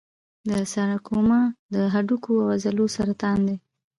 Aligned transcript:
د 0.49 0.51
سارکوما 0.73 1.41
د 1.73 1.75
هډوکو 1.93 2.31
او 2.41 2.47
عضلو 2.55 2.85
سرطان 2.97 3.37
دی. 3.47 3.57